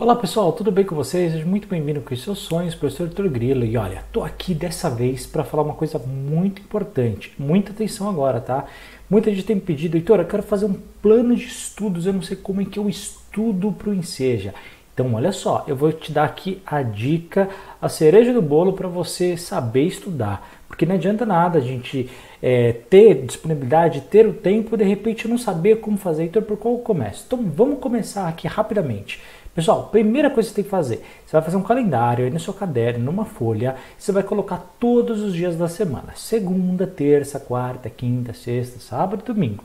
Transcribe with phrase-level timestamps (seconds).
[0.00, 1.32] Olá pessoal, tudo bem com vocês?
[1.32, 3.64] Seja muito bem-vindo com os seus sonhos, professor Arthur Grilo.
[3.64, 7.32] E olha, tô aqui dessa vez para falar uma coisa muito importante.
[7.36, 8.64] Muita atenção agora, tá?
[9.10, 12.22] Muita gente tem me pedido, Heitor, eu quero fazer um plano de estudos, eu não
[12.22, 14.54] sei como é que eu estudo para o Enseja.
[14.94, 17.48] Então, olha só, eu vou te dar aqui a dica,
[17.82, 20.57] a cereja do bolo para você saber estudar.
[20.68, 22.08] Porque não adianta nada a gente
[22.42, 26.24] é, ter disponibilidade, ter o tempo, de repente não saber como fazer.
[26.24, 27.24] Então, por qual eu começo?
[27.26, 29.20] Então, vamos começar aqui rapidamente.
[29.54, 32.38] Pessoal, primeira coisa que você tem que fazer, você vai fazer um calendário aí no
[32.38, 37.90] seu caderno, numa folha, você vai colocar todos os dias da semana, segunda, terça, quarta,
[37.90, 39.64] quinta, sexta, sábado, domingo.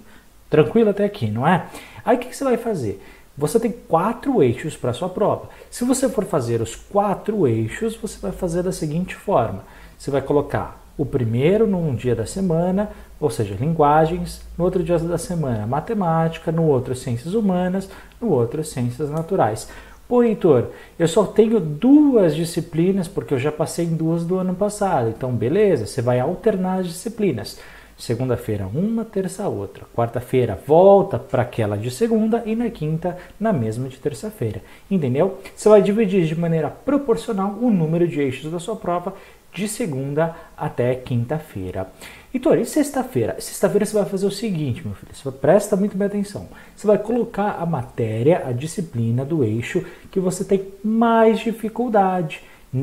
[0.50, 1.68] Tranquilo até aqui, não é?
[2.04, 3.04] Aí o que você vai fazer?
[3.38, 5.50] Você tem quatro eixos para sua prova.
[5.70, 9.64] Se você for fazer os quatro eixos, você vai fazer da seguinte forma:
[9.96, 12.90] você vai colocar o primeiro num dia da semana,
[13.20, 17.90] ou seja, linguagens, no outro dia da semana, matemática, no outro, ciências humanas,
[18.22, 19.68] no outro, ciências naturais.
[20.08, 20.68] Pô, Heitor,
[21.00, 25.10] eu só tenho duas disciplinas porque eu já passei em duas do ano passado.
[25.10, 27.58] Então, beleza, você vai alternar as disciplinas.
[27.98, 29.86] Segunda-feira uma, terça outra.
[29.96, 34.62] Quarta-feira volta para aquela de segunda e na quinta na mesma de terça-feira.
[34.90, 35.40] Entendeu?
[35.56, 39.14] Você vai dividir de maneira proporcional o número de eixos da sua prova
[39.54, 41.88] de segunda até quinta-feira.
[42.34, 43.36] Então, e sexta-feira?
[43.40, 46.48] Sexta-feira você vai fazer o seguinte, meu filho, você presta muito bem atenção.
[46.76, 52.42] Você vai colocar a matéria, a disciplina do eixo que você tem mais dificuldade.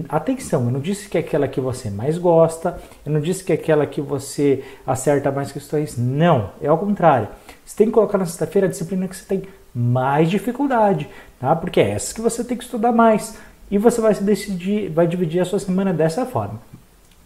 [0.08, 3.50] Atenção, eu não disse que é aquela que você mais gosta, eu não disse que
[3.50, 5.96] é aquela que você acerta mais questões.
[5.98, 7.26] Não, é ao contrário.
[7.64, 9.42] Você tem que colocar na sexta-feira a disciplina que você tem
[9.74, 11.08] mais dificuldade,
[11.40, 11.56] tá?
[11.56, 13.36] Porque é essa que você tem que estudar mais.
[13.68, 16.60] E você vai decidir, vai dividir a sua semana dessa forma.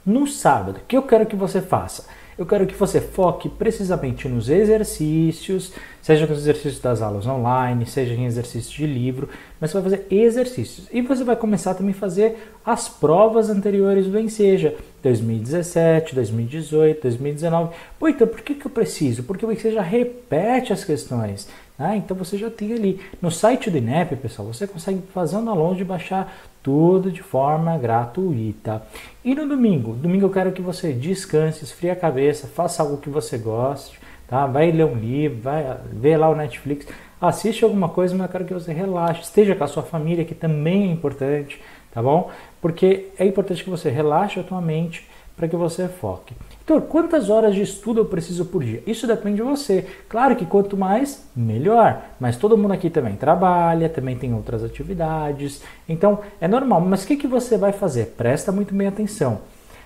[0.04, 2.06] No sábado, o que eu quero que você faça?
[2.36, 8.12] Eu quero que você foque precisamente nos exercícios, seja nos exercícios das aulas online, seja
[8.12, 9.28] em exercícios de livro,
[9.60, 10.88] mas você vai fazer exercícios.
[10.92, 17.74] E você vai começar também a fazer as provas anteriores do Enseja, 2017, 2018, 2019.
[17.98, 19.22] Pô, então por que, que eu preciso?
[19.22, 21.48] Porque o Enseja repete as questões.
[21.78, 21.96] Né?
[21.96, 23.00] Então você já tem ali.
[23.20, 27.76] No site do INEP, pessoal, você consegue fazer um download e baixar tudo de forma
[27.76, 28.82] gratuita.
[29.24, 29.94] E no domingo?
[29.94, 33.98] Domingo eu quero que você descanse, esfrie a cabeça, faça algo que você goste,
[34.28, 34.46] tá?
[34.46, 36.86] Vai ler um livro, vai ver lá o Netflix,
[37.20, 40.34] assiste alguma coisa, mas eu quero que você relaxe, esteja com a sua família, que
[40.34, 41.60] também é importante,
[41.92, 42.30] tá bom?
[42.60, 46.34] Porque é importante que você relaxe a sua mente para que você foque.
[46.64, 48.82] Então, quantas horas de estudo eu preciso por dia?
[48.86, 49.84] Isso depende de você.
[50.08, 52.00] Claro que quanto mais, melhor.
[52.18, 55.60] Mas todo mundo aqui também trabalha, também tem outras atividades.
[55.86, 56.80] Então, é normal.
[56.80, 58.14] Mas o que, que você vai fazer?
[58.16, 59.40] Presta muito bem atenção.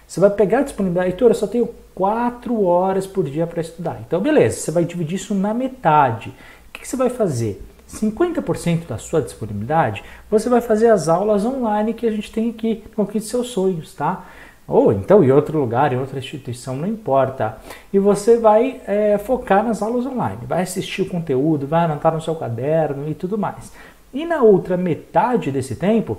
[0.06, 1.10] Você vai pegar a disponibilidade.
[1.10, 4.00] Heitor, eu só tenho 4 horas por dia para estudar.
[4.06, 4.60] Então, beleza.
[4.60, 6.28] Você vai dividir isso na metade.
[6.68, 7.60] O que, que você vai fazer?
[7.88, 12.84] 50% da sua disponibilidade, você vai fazer as aulas online que a gente tem aqui
[12.94, 14.26] Conquiste Seus Sonhos, tá?
[14.68, 17.56] Ou então em outro lugar, em outra instituição, não importa.
[17.90, 22.20] E você vai é, focar nas aulas online, vai assistir o conteúdo, vai anotar no
[22.20, 23.72] seu caderno e tudo mais.
[24.12, 26.18] E na outra metade desse tempo,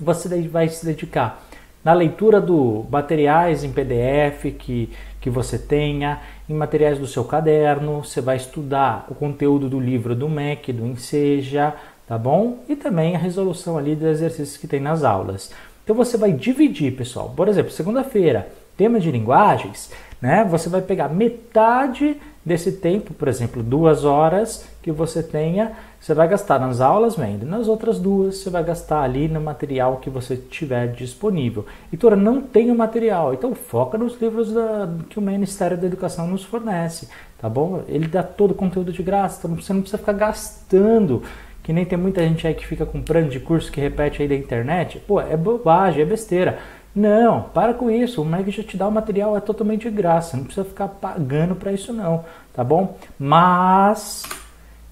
[0.00, 1.42] você vai se dedicar
[1.84, 4.88] na leitura do materiais em PDF que,
[5.20, 10.14] que você tenha, em materiais do seu caderno, você vai estudar o conteúdo do livro
[10.14, 11.74] do MEC, do Enseja,
[12.06, 12.58] tá bom?
[12.68, 15.52] E também a resolução ali dos exercícios que tem nas aulas.
[15.84, 17.32] Então você vai dividir, pessoal.
[17.36, 20.44] Por exemplo, segunda-feira, tema de linguagens, né?
[20.48, 26.26] Você vai pegar metade desse tempo, por exemplo, duas horas que você tenha, você vai
[26.26, 27.46] gastar nas aulas vendo.
[27.46, 31.64] Nas outras duas, você vai gastar ali no material que você tiver disponível.
[31.92, 36.26] Heitor, não tem o material, então foca nos livros da, que o Ministério da Educação
[36.26, 37.82] nos fornece, tá bom?
[37.86, 41.22] Ele dá todo o conteúdo de graça, então você não precisa ficar gastando
[41.62, 44.34] que nem tem muita gente aí que fica comprando de curso que repete aí da
[44.34, 44.98] internet.
[45.06, 46.58] Pô, é bobagem, é besteira.
[46.94, 48.20] Não, para com isso.
[48.20, 50.36] O Meg já te dá o material, é totalmente de graça.
[50.36, 52.96] Não precisa ficar pagando para isso não, tá bom?
[53.18, 54.24] Mas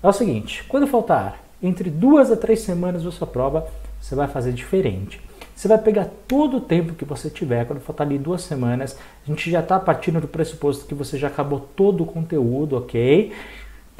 [0.02, 3.66] é o seguinte, quando faltar entre duas a três semanas da sua prova,
[4.00, 5.20] você vai fazer diferente.
[5.54, 9.30] Você vai pegar todo o tempo que você tiver, quando faltar ali duas semanas, a
[9.30, 13.30] gente já está partindo do pressuposto que você já acabou todo o conteúdo, ok?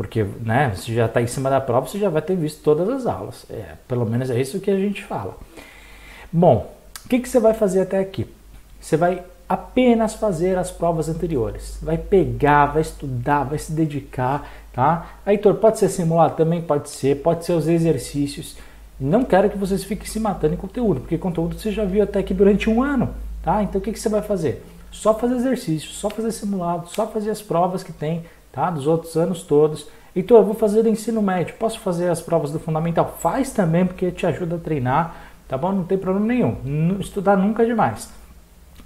[0.01, 2.89] Porque né, você já está em cima da prova, você já vai ter visto todas
[2.89, 3.45] as aulas.
[3.51, 5.37] É, pelo menos é isso que a gente fala.
[6.33, 6.75] Bom,
[7.05, 8.27] o que, que você vai fazer até aqui?
[8.81, 11.79] Você vai apenas fazer as provas anteriores.
[11.83, 15.17] Vai pegar, vai estudar, vai se dedicar, tá?
[15.27, 16.35] Heitor, pode ser simulado?
[16.35, 17.17] Também pode ser.
[17.17, 18.57] Pode ser os exercícios.
[18.99, 22.21] Não quero que vocês fiquem se matando em conteúdo, porque conteúdo você já viu até
[22.21, 23.63] aqui durante um ano, tá?
[23.63, 24.65] Então, o que, que você vai fazer?
[24.91, 28.71] Só fazer exercício, só fazer simulado, só fazer as provas que tem, tá?
[28.71, 29.89] Dos outros anos todos.
[30.15, 33.17] Heitor, eu vou fazer do ensino médio, posso fazer as provas do fundamental?
[33.21, 35.15] Faz também, porque te ajuda a treinar,
[35.47, 35.73] tá bom?
[35.73, 36.99] Não tem problema nenhum.
[36.99, 38.11] Estudar nunca é demais.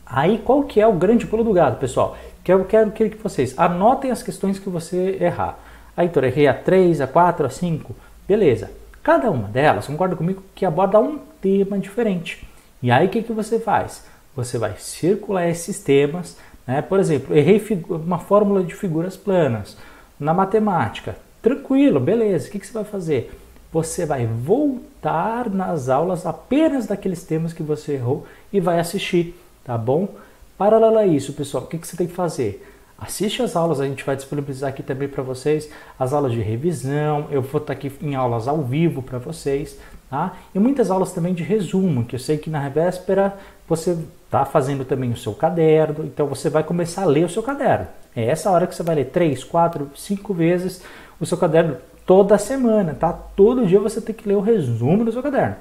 [0.05, 2.17] Aí qual que é o grande pulo do gado, pessoal?
[2.43, 5.59] Que eu quero que vocês anotem as questões que você errar.
[5.97, 7.95] Aí, Heitor, errei a 3, a 4, a 5.
[8.29, 8.71] Beleza.
[9.03, 12.47] Cada uma delas, concorda comigo, que aborda um tema diferente.
[12.83, 14.05] E aí o que, que você faz?
[14.35, 16.83] Você vai circular esses temas, né?
[16.83, 19.77] Por exemplo, errei uma fórmula de figuras planas
[20.19, 21.17] na matemática.
[21.43, 22.49] Tranquilo, beleza.
[22.49, 23.33] O que, que você vai fazer?
[23.73, 29.35] Você vai voltar nas aulas apenas daqueles temas que você errou e vai assistir,
[29.65, 30.09] tá bom?
[30.57, 32.65] Paralelo a isso, pessoal, o que, que você tem que fazer?
[32.99, 35.69] Assiste as aulas, a gente vai disponibilizar aqui também para vocês
[35.99, 37.27] as aulas de revisão.
[37.31, 40.35] Eu vou estar aqui em aulas ao vivo para vocês, tá?
[40.55, 43.37] E muitas aulas também de resumo, que eu sei que na véspera
[43.69, 47.43] você está fazendo também o seu caderno, então você vai começar a ler o seu
[47.43, 47.89] caderno.
[48.15, 50.81] É essa hora que você vai ler três, quatro, cinco vezes
[51.21, 51.77] o seu caderno
[52.07, 53.13] toda semana, tá?
[53.13, 55.57] Todo dia você tem que ler o resumo do seu caderno.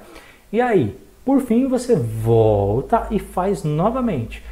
[0.52, 4.42] E aí, por fim, você volta e faz novamente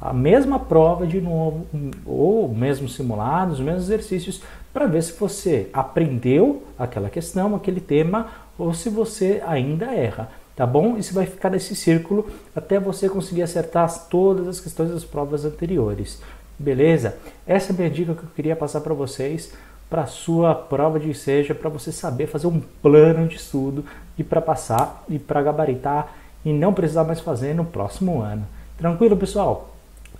[0.00, 1.66] a mesma prova de novo,
[2.06, 4.42] ou mesmo simulados, os mesmos exercícios,
[4.72, 10.64] para ver se você aprendeu aquela questão, aquele tema, ou se você ainda erra, tá
[10.64, 10.96] bom?
[10.96, 15.44] E você vai ficar nesse círculo até você conseguir acertar todas as questões das provas
[15.44, 16.22] anteriores.
[16.58, 17.16] Beleza?
[17.46, 19.52] Essa é a minha dica que eu queria passar para vocês
[19.90, 23.84] para sua prova de seja, para você saber fazer um plano de estudo
[24.16, 26.14] e para passar e para gabaritar
[26.44, 28.46] e não precisar mais fazer no próximo ano.
[28.78, 29.69] Tranquilo, pessoal?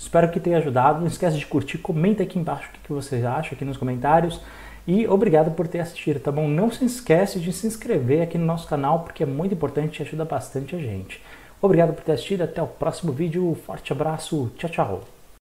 [0.01, 0.99] Espero que tenha ajudado.
[1.01, 4.41] Não esquece de curtir, comenta aqui embaixo o que vocês acham aqui nos comentários.
[4.87, 6.49] E obrigado por ter assistido, tá bom?
[6.49, 10.03] Não se esquece de se inscrever aqui no nosso canal, porque é muito importante e
[10.03, 11.23] ajuda bastante a gente.
[11.61, 13.55] Obrigado por ter assistido, até o próximo vídeo.
[13.67, 15.20] Forte abraço, tchau, tchau.